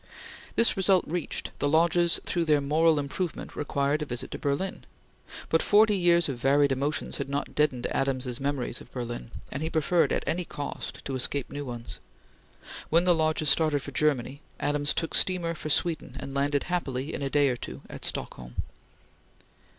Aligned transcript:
This 0.55 0.75
result 0.75 1.05
reached, 1.07 1.51
the 1.59 1.69
Lodges 1.69 2.19
thought 2.25 2.47
their 2.47 2.59
moral 2.59 2.97
improvement 2.97 3.55
required 3.55 4.01
a 4.01 4.05
visit 4.07 4.31
to 4.31 4.39
Berlin; 4.39 4.83
but 5.47 5.61
forty 5.61 5.95
years 5.95 6.27
of 6.27 6.39
varied 6.39 6.71
emotions 6.71 7.19
had 7.19 7.29
not 7.29 7.53
deadened 7.53 7.85
Adams's 7.91 8.39
memories 8.39 8.81
of 8.81 8.91
Berlin, 8.91 9.29
and 9.51 9.61
he 9.61 9.69
preferred, 9.69 10.11
at 10.11 10.23
any 10.25 10.43
cost, 10.43 11.05
to 11.05 11.13
escape 11.13 11.51
new 11.51 11.65
ones. 11.65 11.99
When 12.89 13.03
the 13.03 13.13
Lodges 13.13 13.49
started 13.51 13.83
for 13.83 13.91
Germany, 13.91 14.41
Adams 14.59 14.95
took 14.95 15.13
steamer 15.13 15.53
for 15.53 15.69
Sweden 15.69 16.17
and 16.19 16.33
landed 16.33 16.63
happily, 16.63 17.13
in 17.13 17.21
a 17.21 17.29
day 17.29 17.49
or 17.49 17.55
two, 17.55 17.83
at 17.87 18.03
Stockholm. 18.03 18.55